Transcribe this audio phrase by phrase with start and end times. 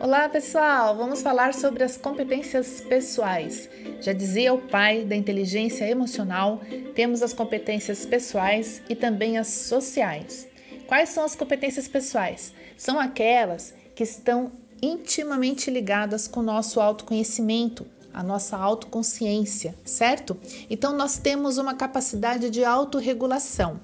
[0.00, 0.96] Olá, pessoal!
[0.96, 3.68] Vamos falar sobre as competências pessoais.
[4.00, 6.60] Já dizia o pai da inteligência emocional,
[6.94, 10.46] temos as competências pessoais e também as sociais.
[10.86, 12.52] Quais são as competências pessoais?
[12.76, 20.36] São aquelas que estão intimamente ligadas com o nosso autoconhecimento, a nossa autoconsciência, certo?
[20.70, 23.80] Então nós temos uma capacidade de autorregulação.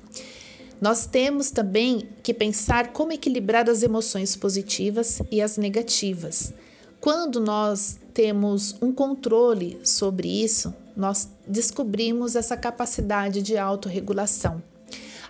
[0.81, 6.53] Nós temos também que pensar como equilibrar as emoções positivas e as negativas.
[7.01, 14.63] Quando nós temos um controle sobre isso, nós descobrimos essa capacidade de autorregulação.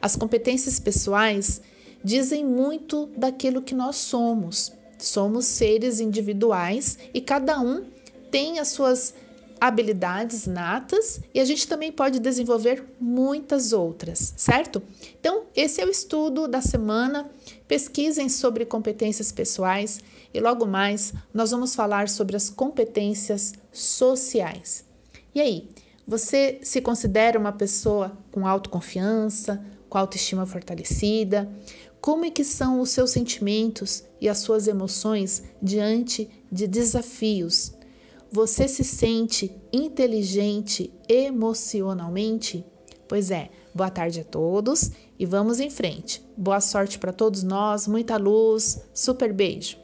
[0.00, 1.60] As competências pessoais
[2.02, 4.72] dizem muito daquilo que nós somos.
[4.98, 7.84] Somos seres individuais e cada um
[8.30, 9.14] tem as suas
[9.66, 14.82] habilidades natas e a gente também pode desenvolver muitas outras, certo?
[15.18, 17.30] Então, esse é o estudo da semana.
[17.66, 20.00] Pesquisem sobre competências pessoais
[20.34, 24.84] e logo mais nós vamos falar sobre as competências sociais.
[25.34, 25.70] E aí,
[26.06, 31.50] você se considera uma pessoa com autoconfiança, com autoestima fortalecida?
[32.02, 37.72] Como é que são os seus sentimentos e as suas emoções diante de desafios?
[38.34, 42.66] Você se sente inteligente emocionalmente?
[43.08, 46.20] Pois é, boa tarde a todos e vamos em frente.
[46.36, 49.83] Boa sorte para todos nós, muita luz, super beijo.